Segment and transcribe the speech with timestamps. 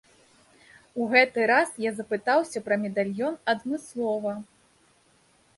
[1.03, 4.35] У гэты раз я запытаўся пра медальён адмыслова.